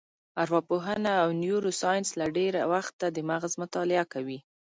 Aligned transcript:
ارواپوهنه 0.43 1.11
او 1.23 1.29
نیورو 1.41 1.71
ساینس 1.81 2.09
له 2.19 2.27
ډېره 2.37 2.61
وخته 2.73 3.05
د 3.11 3.17
مغز 3.29 3.53
مطالعه 3.63 4.05
کوي. 4.13 4.39